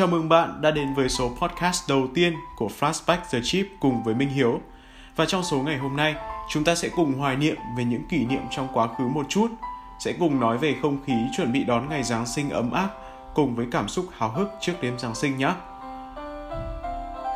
[0.00, 4.02] Chào mừng bạn đã đến với số podcast đầu tiên của Flashback The Chip cùng
[4.02, 4.60] với Minh Hiếu.
[5.16, 6.14] Và trong số ngày hôm nay,
[6.50, 9.48] chúng ta sẽ cùng hoài niệm về những kỷ niệm trong quá khứ một chút,
[9.98, 12.88] sẽ cùng nói về không khí chuẩn bị đón ngày Giáng sinh ấm áp
[13.34, 15.52] cùng với cảm xúc háo hức trước đêm Giáng sinh nhé.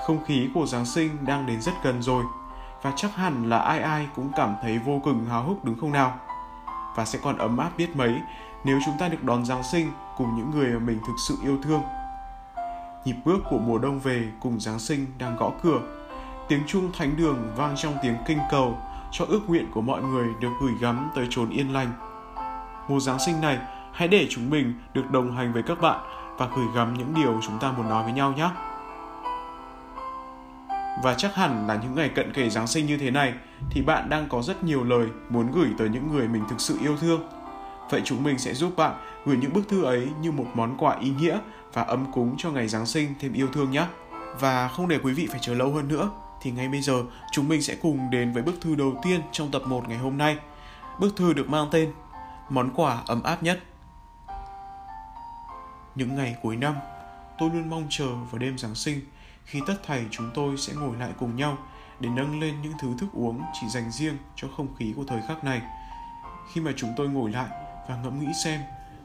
[0.06, 2.24] Không khí của Giáng sinh đang đến rất gần rồi
[2.82, 5.92] và chắc hẳn là ai ai cũng cảm thấy vô cùng háo hức đúng không
[5.92, 6.14] nào?
[6.96, 8.14] Và sẽ còn ấm áp biết mấy
[8.64, 11.58] nếu chúng ta được đón Giáng sinh cùng những người mà mình thực sự yêu
[11.62, 11.82] thương.
[13.04, 15.80] Nhịp bước của mùa đông về cùng Giáng sinh đang gõ cửa.
[16.48, 18.78] Tiếng chuông thánh đường vang trong tiếng kinh cầu
[19.12, 21.92] cho ước nguyện của mọi người được gửi gắm tới chốn yên lành.
[22.88, 23.58] Mùa Giáng sinh này,
[23.92, 26.00] hãy để chúng mình được đồng hành với các bạn
[26.38, 28.48] và gửi gắm những điều chúng ta muốn nói với nhau nhé.
[31.02, 33.34] Và chắc hẳn là những ngày cận kề Giáng sinh như thế này
[33.70, 36.78] thì bạn đang có rất nhiều lời muốn gửi tới những người mình thực sự
[36.80, 37.28] yêu thương.
[37.90, 38.94] Vậy chúng mình sẽ giúp bạn
[39.26, 41.38] gửi những bức thư ấy như một món quà ý nghĩa
[41.74, 43.86] và ấm cúng cho ngày Giáng sinh thêm yêu thương nhé.
[44.40, 47.48] Và không để quý vị phải chờ lâu hơn nữa thì ngay bây giờ chúng
[47.48, 50.36] mình sẽ cùng đến với bức thư đầu tiên trong tập 1 ngày hôm nay.
[51.00, 51.92] Bức thư được mang tên
[52.48, 53.60] Món quà ấm áp nhất.
[55.94, 56.74] Những ngày cuối năm,
[57.38, 59.00] tôi luôn mong chờ vào đêm Giáng sinh
[59.44, 61.58] khi tất thảy chúng tôi sẽ ngồi lại cùng nhau
[62.00, 65.22] để nâng lên những thứ thức uống chỉ dành riêng cho không khí của thời
[65.28, 65.62] khắc này.
[66.52, 67.48] Khi mà chúng tôi ngồi lại
[67.88, 68.60] và ngẫm nghĩ xem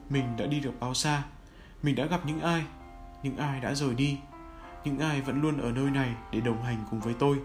[0.10, 1.24] mình đã đi được bao xa,
[1.84, 2.64] mình đã gặp những ai,
[3.24, 4.18] những ai đã rời đi,
[4.84, 7.40] những ai vẫn luôn ở nơi này để đồng hành cùng với tôi.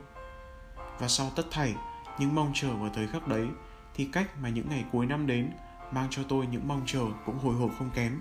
[0.99, 1.75] Và sau tất thảy,
[2.19, 3.47] những mong chờ vào thời khắc đấy
[3.95, 5.51] thì cách mà những ngày cuối năm đến
[5.91, 8.21] mang cho tôi những mong chờ cũng hồi hộp không kém.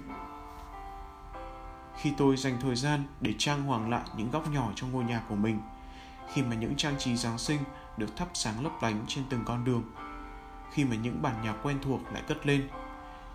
[1.98, 5.22] Khi tôi dành thời gian để trang hoàng lại những góc nhỏ trong ngôi nhà
[5.30, 5.60] của mình
[6.34, 7.60] khi mà những trang trí giáng sinh
[7.98, 9.84] được thắp sáng lấp lánh trên từng con đường
[10.72, 12.68] khi mà những bản nhạc quen thuộc lại cất lên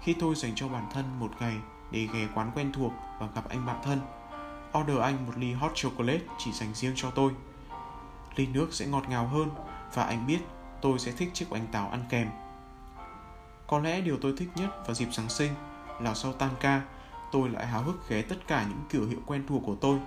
[0.00, 1.56] khi tôi dành cho bản thân một ngày
[1.90, 4.00] để ghé quán quen thuộc và gặp anh bạn thân
[4.80, 7.32] order anh một ly hot chocolate chỉ dành riêng cho tôi
[8.36, 9.48] ly nước sẽ ngọt ngào hơn
[9.94, 10.40] và anh biết
[10.82, 12.28] tôi sẽ thích chiếc bánh táo ăn kèm
[13.68, 15.52] có lẽ điều tôi thích nhất vào dịp Giáng sinh
[16.00, 16.82] là sau tan ca,
[17.32, 19.98] tôi lại háo hức ghé tất cả những cửa hiệu quen thuộc của tôi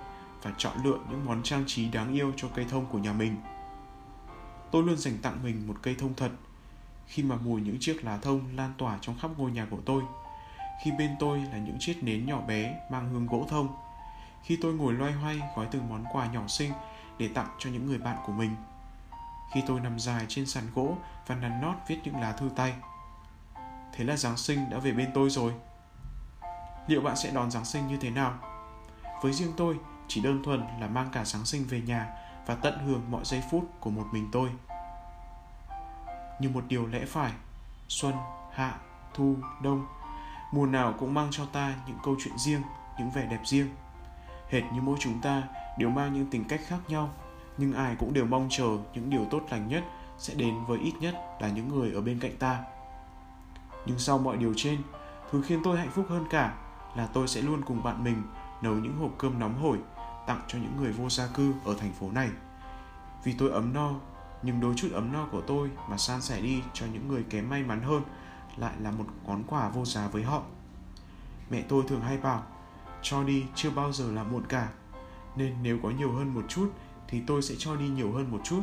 [0.42, 3.36] và chọn lựa những món trang trí đáng yêu cho cây thông của nhà mình.
[4.70, 6.30] Tôi luôn dành tặng mình một cây thông thật
[7.06, 10.02] khi mà mùi những chiếc lá thông lan tỏa trong khắp ngôi nhà của tôi.
[10.82, 13.68] Khi bên tôi là những chiếc nến nhỏ bé mang hương gỗ thông.
[14.42, 16.72] Khi tôi ngồi loay hoay gói từng món quà nhỏ xinh
[17.18, 18.56] để tặng cho những người bạn của mình.
[19.54, 22.72] Khi tôi nằm dài trên sàn gỗ và nắn nót viết những lá thư tay.
[23.92, 25.52] Thế là Giáng sinh đã về bên tôi rồi
[26.86, 28.34] liệu bạn sẽ đón Giáng sinh như thế nào?
[29.22, 29.78] Với riêng tôi,
[30.08, 32.06] chỉ đơn thuần là mang cả Giáng sinh về nhà
[32.46, 34.50] và tận hưởng mọi giây phút của một mình tôi.
[36.40, 37.32] Như một điều lẽ phải,
[37.88, 38.14] xuân,
[38.52, 38.78] hạ,
[39.14, 39.86] thu, đông,
[40.52, 42.62] mùa nào cũng mang cho ta những câu chuyện riêng,
[42.98, 43.68] những vẻ đẹp riêng.
[44.48, 45.42] Hệt như mỗi chúng ta
[45.78, 47.10] đều mang những tính cách khác nhau,
[47.58, 49.84] nhưng ai cũng đều mong chờ những điều tốt lành nhất
[50.18, 52.64] sẽ đến với ít nhất là những người ở bên cạnh ta.
[53.86, 54.78] Nhưng sau mọi điều trên,
[55.30, 56.54] thứ khiến tôi hạnh phúc hơn cả
[56.96, 58.22] là tôi sẽ luôn cùng bạn mình
[58.62, 59.78] nấu những hộp cơm nóng hổi
[60.26, 62.28] tặng cho những người vô gia cư ở thành phố này.
[63.24, 63.90] Vì tôi ấm no,
[64.42, 67.50] nhưng đôi chút ấm no của tôi mà san sẻ đi cho những người kém
[67.50, 68.02] may mắn hơn
[68.56, 70.42] lại là một món quà vô giá với họ.
[71.50, 72.42] Mẹ tôi thường hay bảo,
[73.02, 74.68] cho đi chưa bao giờ là muộn cả,
[75.36, 76.72] nên nếu có nhiều hơn một chút
[77.08, 78.62] thì tôi sẽ cho đi nhiều hơn một chút.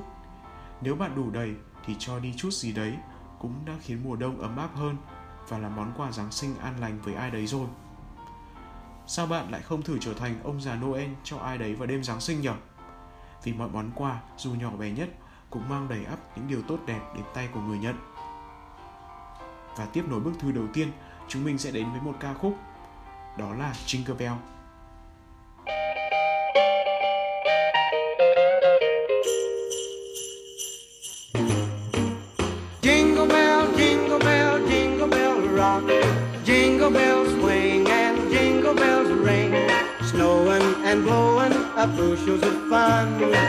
[0.81, 1.55] Nếu bạn đủ đầy
[1.85, 2.97] thì cho đi chút gì đấy
[3.39, 4.97] cũng đã khiến mùa đông ấm áp hơn
[5.47, 7.67] và là món quà Giáng sinh an lành với ai đấy rồi.
[9.07, 12.03] Sao bạn lại không thử trở thành ông già Noel cho ai đấy vào đêm
[12.03, 12.49] Giáng sinh nhỉ?
[13.43, 15.09] Vì mọi món quà, dù nhỏ bé nhất,
[15.49, 17.95] cũng mang đầy ắp những điều tốt đẹp đến tay của người nhận.
[19.79, 20.91] Và tiếp nối bức thư đầu tiên,
[21.27, 22.55] chúng mình sẽ đến với một ca khúc.
[23.37, 24.33] Đó là Jingle Bell.
[32.81, 35.83] Jingle bell, jingle bell, jingle bell rock.
[36.45, 39.53] Jingle bells swing and jingle bells ring.
[40.11, 41.53] Snowing and blowing
[41.83, 43.48] up bushels of fun.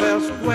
[0.00, 0.45] In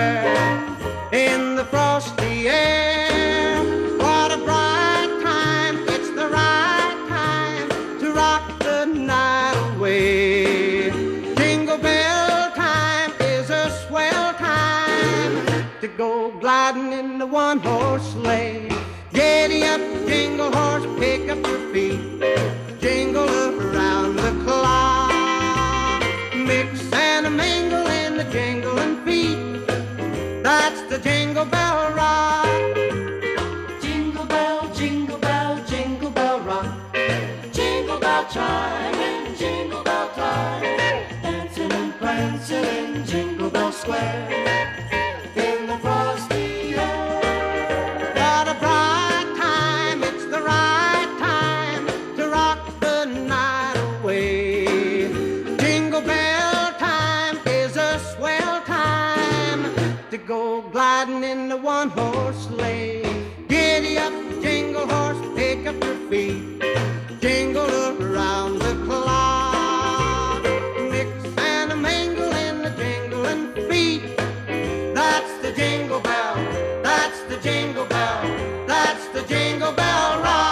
[60.26, 63.02] go gliding in the one horse sleigh.
[63.48, 66.62] Giddy up, jingle horse, pick up your feet.
[67.20, 70.42] Jingle around the clock.
[70.90, 74.16] Mix and a mingle in the jingling feet.
[74.94, 76.36] That's the jingle bell.
[76.82, 78.22] That's the jingle bell.
[78.66, 80.42] That's the jingle bell rock.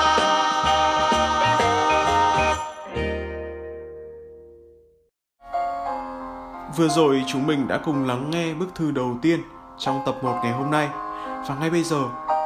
[6.77, 9.41] Vừa rồi chúng mình đã cùng lắng nghe bức thư đầu tiên
[9.81, 10.89] trong tập 1 ngày hôm nay.
[11.49, 12.01] Và ngay bây giờ,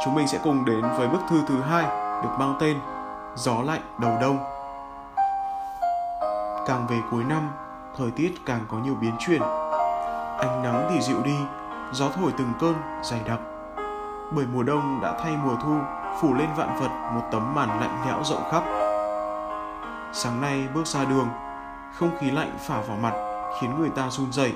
[0.04, 1.84] chúng mình sẽ cùng đến với bức thư thứ hai
[2.22, 2.78] được mang tên
[3.34, 4.38] Gió lạnh đầu đông.
[6.66, 7.50] Càng về cuối năm,
[7.98, 9.40] thời tiết càng có nhiều biến chuyển.
[10.38, 11.36] Ánh nắng thì dịu đi,
[11.92, 13.38] gió thổi từng cơn dày đặc.
[14.30, 15.76] Bởi mùa đông đã thay mùa thu,
[16.20, 18.62] phủ lên vạn vật một tấm màn lạnh lẽo rộng khắp.
[20.12, 21.28] Sáng nay bước ra đường,
[21.94, 23.12] không khí lạnh phả vào mặt
[23.60, 24.52] khiến người ta run rẩy.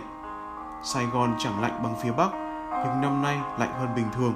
[0.82, 2.47] Sài Gòn chẳng lạnh bằng phía Bắc,
[2.84, 4.34] nhưng năm nay lạnh hơn bình thường.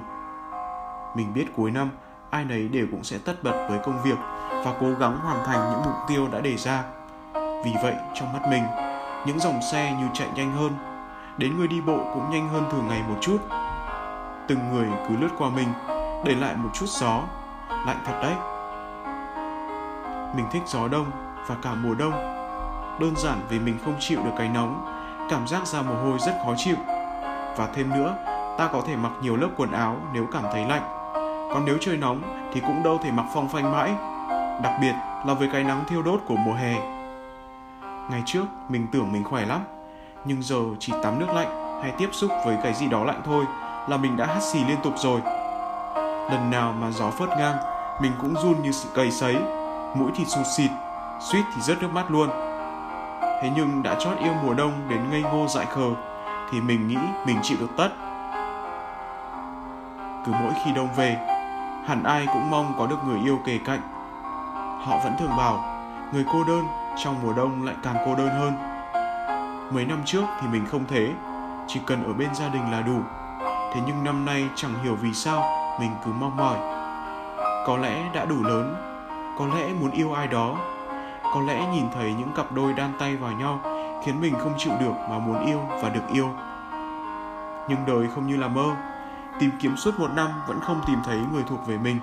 [1.15, 1.91] Mình biết cuối năm
[2.31, 4.19] ai nấy đều cũng sẽ tất bật với công việc
[4.65, 6.85] và cố gắng hoàn thành những mục tiêu đã đề ra.
[7.35, 8.63] Vì vậy, trong mắt mình,
[9.27, 10.73] những dòng xe như chạy nhanh hơn,
[11.39, 13.39] đến người đi bộ cũng nhanh hơn thường ngày một chút.
[14.49, 15.69] Từng người cứ lướt qua mình,
[16.25, 17.23] để lại một chút gió,
[17.69, 18.35] lạnh thật đấy.
[20.37, 21.11] Mình thích gió đông
[21.47, 22.13] và cả mùa đông.
[23.01, 24.85] Đơn giản vì mình không chịu được cái nóng,
[25.31, 26.77] cảm giác ra mồ hôi rất khó chịu.
[27.57, 28.17] Và thêm nữa,
[28.59, 30.83] ta có thể mặc nhiều lớp quần áo nếu cảm thấy lạnh.
[31.53, 32.23] Còn nếu trời nóng
[32.53, 33.95] thì cũng đâu thể mặc phong phanh mãi.
[34.63, 34.93] Đặc biệt
[35.27, 36.75] là với cái nắng thiêu đốt của mùa hè.
[38.11, 39.61] Ngày trước mình tưởng mình khỏe lắm,
[40.25, 43.45] nhưng giờ chỉ tắm nước lạnh hay tiếp xúc với cái gì đó lạnh thôi
[43.89, 45.21] là mình đã hắt xì liên tục rồi.
[46.31, 47.57] Lần nào mà gió phớt ngang,
[48.01, 49.37] mình cũng run như sự cầy sấy,
[49.95, 50.71] mũi thì sụt xịt,
[51.21, 52.29] suýt thì rớt nước mắt luôn.
[53.21, 55.91] Thế nhưng đã chót yêu mùa đông đến ngây ngô dại khờ,
[56.51, 57.89] thì mình nghĩ mình chịu được tất.
[60.27, 61.17] Cứ mỗi khi đông về,
[61.87, 63.81] hẳn ai cũng mong có được người yêu kề cạnh.
[64.85, 65.65] Họ vẫn thường bảo,
[66.13, 66.65] người cô đơn
[66.97, 68.53] trong mùa đông lại càng cô đơn hơn.
[69.75, 71.13] Mấy năm trước thì mình không thế,
[71.67, 73.01] chỉ cần ở bên gia đình là đủ.
[73.75, 75.45] Thế nhưng năm nay chẳng hiểu vì sao
[75.81, 76.57] mình cứ mong mỏi.
[77.67, 78.77] Có lẽ đã đủ lớn,
[79.39, 80.57] có lẽ muốn yêu ai đó,
[81.35, 83.61] có lẽ nhìn thấy những cặp đôi đan tay vào nhau
[84.05, 86.29] khiến mình không chịu được mà muốn yêu và được yêu.
[87.69, 88.65] Nhưng đời không như là mơ,
[89.41, 91.99] tìm kiếm suốt một năm vẫn không tìm thấy người thuộc về mình.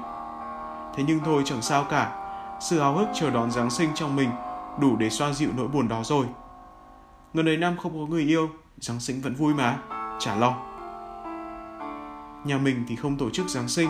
[0.96, 2.12] Thế nhưng thôi chẳng sao cả,
[2.60, 4.30] sự háo hức chờ đón Giáng sinh trong mình
[4.80, 6.26] đủ để xoa dịu nỗi buồn đó rồi.
[7.34, 9.76] gần ấy năm không có người yêu, Giáng sinh vẫn vui mà,
[10.20, 10.54] chả lo.
[12.44, 13.90] Nhà mình thì không tổ chức Giáng sinh,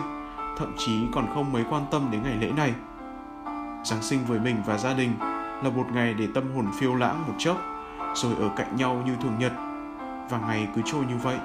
[0.58, 2.74] thậm chí còn không mấy quan tâm đến ngày lễ này.
[3.84, 5.14] Giáng sinh với mình và gia đình
[5.64, 7.58] là một ngày để tâm hồn phiêu lãng một chốc,
[8.14, 9.52] rồi ở cạnh nhau như thường nhật,
[10.30, 11.38] và ngày cứ trôi như vậy.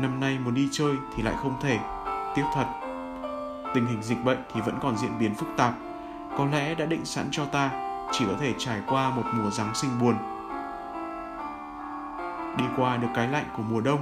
[0.00, 1.78] Năm nay muốn đi chơi thì lại không thể,
[2.34, 2.66] tiếc thật.
[3.74, 5.72] Tình hình dịch bệnh thì vẫn còn diễn biến phức tạp,
[6.38, 7.70] có lẽ đã định sẵn cho ta
[8.12, 10.14] chỉ có thể trải qua một mùa Giáng sinh buồn.
[12.56, 14.00] Đi qua được cái lạnh của mùa đông,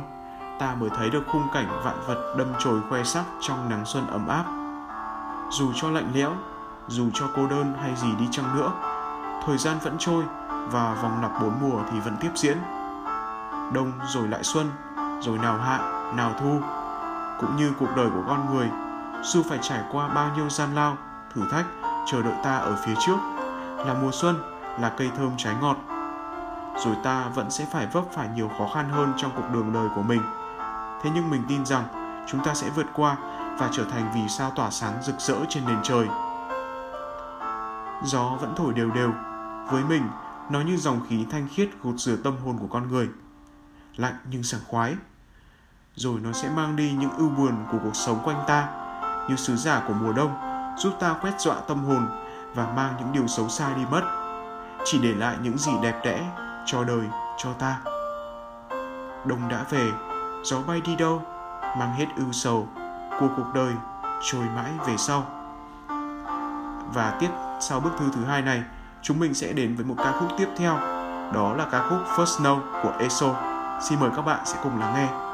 [0.59, 4.07] ta mới thấy được khung cảnh vạn vật đâm chồi khoe sắc trong nắng xuân
[4.07, 4.45] ấm áp.
[5.51, 6.33] Dù cho lạnh lẽo,
[6.89, 8.73] dù cho cô đơn hay gì đi chăng nữa,
[9.47, 12.59] thời gian vẫn trôi và vòng lặp bốn mùa thì vẫn tiếp diễn.
[13.73, 14.71] Đông rồi lại xuân,
[15.21, 16.61] rồi nào hạ, nào thu.
[17.41, 18.71] Cũng như cuộc đời của con người,
[19.23, 20.97] dù phải trải qua bao nhiêu gian lao,
[21.35, 21.67] thử thách
[22.07, 23.17] chờ đợi ta ở phía trước,
[23.87, 24.37] là mùa xuân,
[24.81, 25.77] là cây thơm trái ngọt.
[26.85, 29.89] Rồi ta vẫn sẽ phải vấp phải nhiều khó khăn hơn trong cuộc đường đời
[29.95, 30.23] của mình.
[31.03, 31.85] Thế nhưng mình tin rằng
[32.27, 33.17] chúng ta sẽ vượt qua
[33.59, 36.07] và trở thành vì sao tỏa sáng rực rỡ trên nền trời.
[38.05, 39.11] Gió vẫn thổi đều đều,
[39.71, 40.03] với mình
[40.51, 43.09] nó như dòng khí thanh khiết gột rửa tâm hồn của con người.
[43.97, 44.95] Lạnh nhưng sảng khoái.
[45.95, 48.69] Rồi nó sẽ mang đi những ưu buồn của cuộc sống quanh ta,
[49.29, 50.35] như sứ giả của mùa đông,
[50.79, 52.09] giúp ta quét dọa tâm hồn
[52.55, 54.03] và mang những điều xấu xa đi mất,
[54.85, 56.31] chỉ để lại những gì đẹp đẽ
[56.67, 57.07] cho đời,
[57.39, 57.79] cho ta.
[59.27, 59.91] Đông đã về,
[60.45, 61.23] gió bay đi đâu,
[61.79, 62.69] mang hết ưu sầu
[63.21, 63.73] của cuộc đời
[64.23, 65.27] trôi mãi về sau.
[66.95, 68.63] Và tiếp sau bức thư thứ hai này,
[69.03, 70.77] chúng mình sẽ đến với một ca khúc tiếp theo,
[71.35, 73.56] đó là ca khúc First Snow của ESO.
[73.81, 75.26] Xin mời các bạn sẽ cùng lắng nghe.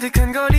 [0.00, 0.49] Hadi can go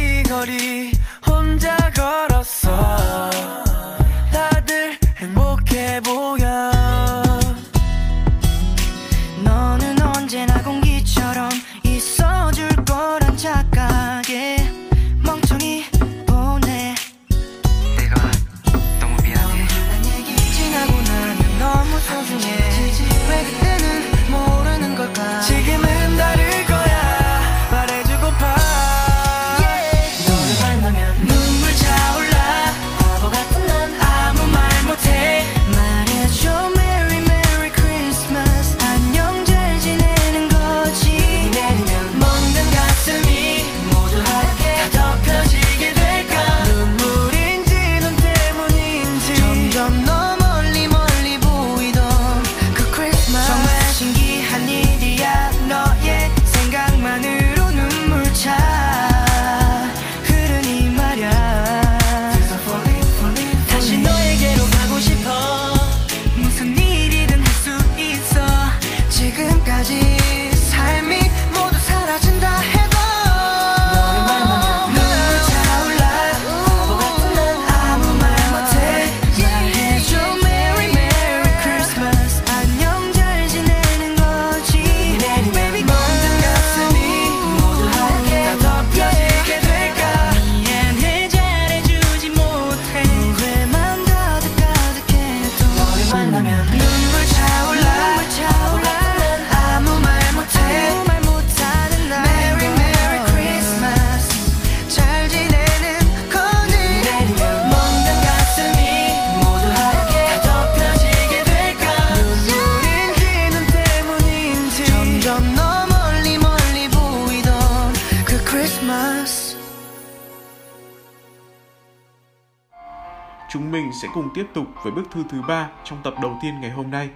[123.72, 126.62] Chúng mình sẽ cùng tiếp tục với bức thư thứ ba trong tập đầu tiên
[126.62, 127.10] ngày hôm nay.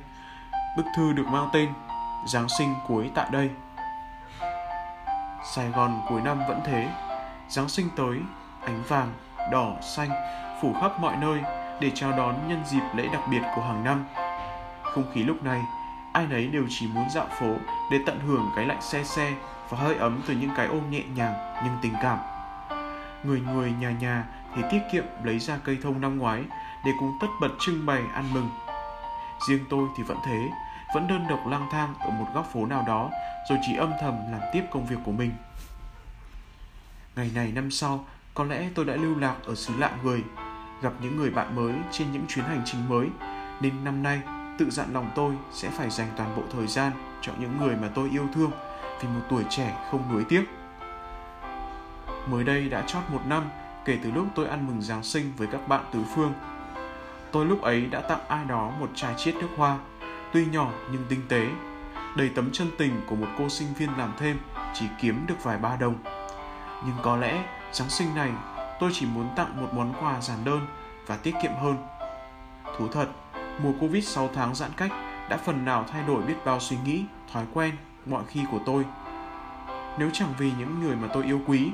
[0.77, 1.69] Bức thư được mang tên
[2.27, 3.49] Giáng sinh cuối tại đây.
[5.55, 6.89] Sài Gòn cuối năm vẫn thế,
[7.49, 8.17] Giáng sinh tới,
[8.65, 9.13] ánh vàng,
[9.51, 10.09] đỏ, xanh
[10.61, 11.39] phủ khắp mọi nơi
[11.79, 14.05] để chào đón nhân dịp lễ đặc biệt của hàng năm.
[14.81, 15.61] Không khí lúc này,
[16.13, 17.55] ai nấy đều chỉ muốn dạo phố
[17.91, 19.33] để tận hưởng cái lạnh xe xe
[19.69, 21.33] và hơi ấm từ những cái ôm nhẹ nhàng
[21.63, 22.34] nhưng tình cảm.
[23.25, 26.43] Người người nhà nhà thì tiết kiệm lấy ra cây thông năm ngoái
[26.85, 28.49] để cùng tất bật trưng bày ăn mừng.
[29.47, 30.49] Riêng tôi thì vẫn thế,
[30.95, 33.09] vẫn đơn độc lang thang ở một góc phố nào đó
[33.49, 35.31] rồi chỉ âm thầm làm tiếp công việc của mình.
[37.15, 40.23] Ngày này năm sau, có lẽ tôi đã lưu lạc ở xứ lạ người,
[40.81, 43.07] gặp những người bạn mới trên những chuyến hành trình mới,
[43.61, 44.21] nên năm nay
[44.57, 46.91] tự dặn lòng tôi sẽ phải dành toàn bộ thời gian
[47.21, 48.51] cho những người mà tôi yêu thương
[49.01, 50.45] vì một tuổi trẻ không nuối tiếc.
[52.27, 53.43] Mới đây đã chót một năm
[53.85, 56.33] kể từ lúc tôi ăn mừng Giáng sinh với các bạn tứ phương.
[57.31, 59.77] Tôi lúc ấy đã tặng ai đó một chai chiết nước hoa,
[60.33, 61.47] tuy nhỏ nhưng tinh tế,
[62.17, 64.37] đầy tấm chân tình của một cô sinh viên làm thêm
[64.73, 65.95] chỉ kiếm được vài ba đồng.
[66.85, 68.31] Nhưng có lẽ Giáng sinh này
[68.79, 70.59] tôi chỉ muốn tặng một món quà giản đơn
[71.07, 71.77] và tiết kiệm hơn.
[72.77, 73.07] Thú thật,
[73.63, 74.91] mùa Covid 6 tháng giãn cách
[75.29, 77.03] đã phần nào thay đổi biết bao suy nghĩ,
[77.33, 78.85] thói quen mọi khi của tôi.
[79.99, 81.71] Nếu chẳng vì những người mà tôi yêu quý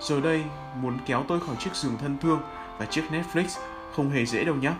[0.00, 0.44] Giờ đây,
[0.82, 2.40] muốn kéo tôi khỏi chiếc giường thân thương
[2.78, 3.58] và chiếc Netflix
[3.96, 4.72] không hề dễ đâu nhé.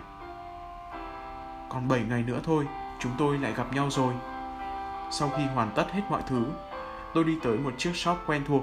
[1.69, 2.67] Còn 7 ngày nữa thôi,
[2.99, 4.15] chúng tôi lại gặp nhau rồi.
[5.11, 6.45] Sau khi hoàn tất hết mọi thứ,
[7.15, 8.63] tôi đi tới một chiếc shop quen thuộc,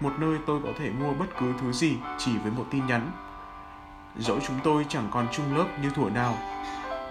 [0.00, 3.10] một nơi tôi có thể mua bất cứ thứ gì chỉ với một tin nhắn.
[4.16, 6.34] Dẫu chúng tôi chẳng còn chung lớp như thuở nào,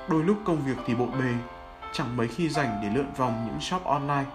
[0.08, 1.34] Đôi lúc công việc thì bộn bề,
[1.94, 4.26] chẳng mấy khi rảnh để lượn vòng những shop online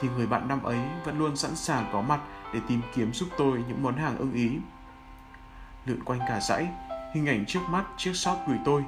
[0.00, 2.20] thì người bạn năm ấy vẫn luôn sẵn sàng có mặt
[2.56, 4.58] để tìm kiếm giúp tôi những món hàng ưng ý.
[5.86, 6.68] Lượn quanh cả dãy,
[7.14, 8.84] hình ảnh trước mắt chiếc shop gửi tôi.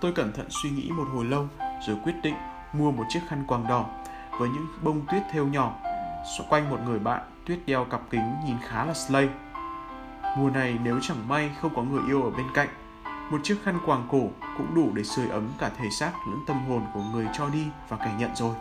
[0.00, 1.48] Tôi cẩn thận suy nghĩ một hồi lâu
[1.86, 2.34] rồi quyết định
[2.72, 3.86] mua một chiếc khăn quàng đỏ
[4.38, 5.74] với những bông tuyết thêu nhỏ.
[6.38, 9.28] Xoay quanh một người bạn, tuyết đeo cặp kính nhìn khá là slay.
[10.36, 12.68] Mùa này nếu chẳng may không có người yêu ở bên cạnh,
[13.30, 16.66] một chiếc khăn quàng cổ cũng đủ để sưởi ấm cả thể xác lẫn tâm
[16.68, 18.54] hồn của người cho đi và kẻ nhận rồi.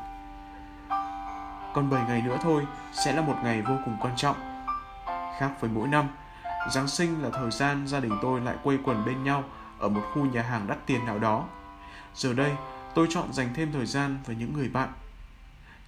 [1.77, 4.35] Còn 7 ngày nữa thôi sẽ là một ngày vô cùng quan trọng.
[5.39, 6.07] Khác với mỗi năm,
[6.71, 9.43] Giáng sinh là thời gian gia đình tôi lại quây quần bên nhau
[9.79, 11.45] ở một khu nhà hàng đắt tiền nào đó.
[12.15, 12.51] Giờ đây,
[12.95, 14.89] tôi chọn dành thêm thời gian với những người bạn.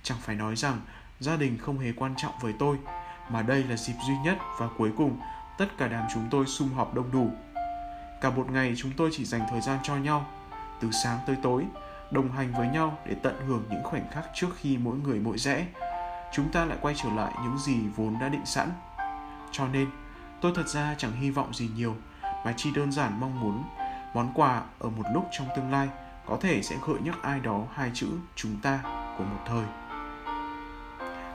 [0.04, 0.82] Chẳng phải nói rằng
[1.20, 2.78] gia đình không hề quan trọng với tôi,
[3.30, 5.20] mà đây là dịp duy nhất và cuối cùng
[5.58, 7.32] tất cả đám chúng tôi sum họp đông đủ.
[8.22, 10.26] Cả một ngày chúng tôi chỉ dành thời gian cho nhau,
[10.82, 11.66] từ sáng tới tối,
[12.12, 15.38] đồng hành với nhau để tận hưởng những khoảnh khắc trước khi mỗi người mỗi
[15.38, 15.68] rẽ.
[16.34, 18.70] Chúng ta lại quay trở lại những gì vốn đã định sẵn.
[19.52, 19.90] Cho nên,
[20.42, 23.64] tôi thật ra chẳng hy vọng gì nhiều, mà chỉ đơn giản mong muốn
[24.14, 25.90] món quà ở một lúc trong tương lai
[26.26, 28.80] có thể sẽ gợi nhắc ai đó hai chữ chúng ta
[29.18, 29.66] của một thời.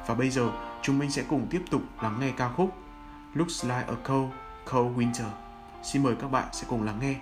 [0.06, 0.50] Và bây giờ,
[0.82, 2.76] chúng mình sẽ cùng tiếp tục lắng nghe ca khúc
[3.34, 4.32] Looks Like a Cold,
[4.72, 5.30] Cold Winter.
[5.82, 7.14] Xin mời các bạn sẽ cùng lắng nghe.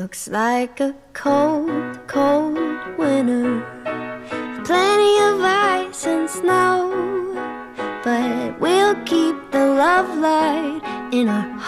[0.00, 2.56] Looks like a cold, cold
[2.96, 3.60] winter.
[4.64, 6.88] Plenty of ice and snow.
[8.02, 10.80] But we'll keep the love light
[11.12, 11.59] in our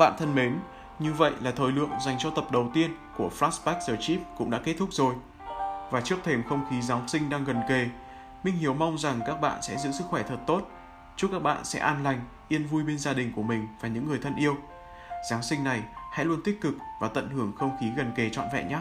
[0.00, 0.58] bạn thân mến,
[0.98, 4.50] như vậy là thời lượng dành cho tập đầu tiên của Flashback The Chip cũng
[4.50, 5.14] đã kết thúc rồi.
[5.90, 7.86] Và trước thềm không khí Giáng sinh đang gần kề,
[8.44, 10.62] Minh Hiếu mong rằng các bạn sẽ giữ sức khỏe thật tốt.
[11.16, 14.08] Chúc các bạn sẽ an lành, yên vui bên gia đình của mình và những
[14.08, 14.56] người thân yêu.
[15.30, 15.82] Giáng sinh này
[16.12, 18.78] hãy luôn tích cực và tận hưởng không khí gần kề trọn vẹn nhé.